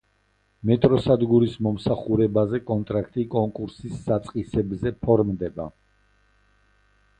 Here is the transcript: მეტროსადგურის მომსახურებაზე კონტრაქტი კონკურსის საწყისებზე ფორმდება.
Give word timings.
მეტროსადგურის 0.69 1.57
მომსახურებაზე 1.65 2.61
კონტრაქტი 2.71 3.27
კონკურსის 3.35 4.01
საწყისებზე 4.09 4.95
ფორმდება. 5.07 5.71